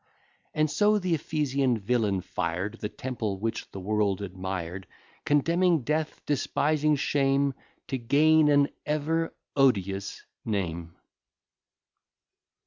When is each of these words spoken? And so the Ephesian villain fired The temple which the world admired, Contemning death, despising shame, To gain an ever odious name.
And 0.55 0.67
so 0.71 0.97
the 0.97 1.13
Ephesian 1.13 1.77
villain 1.77 2.21
fired 2.21 2.79
The 2.79 2.89
temple 2.89 3.37
which 3.37 3.69
the 3.69 3.79
world 3.79 4.23
admired, 4.23 4.87
Contemning 5.25 5.83
death, 5.83 6.23
despising 6.25 6.95
shame, 6.95 7.53
To 7.89 7.99
gain 7.99 8.49
an 8.49 8.69
ever 8.83 9.35
odious 9.55 10.25
name. 10.43 10.95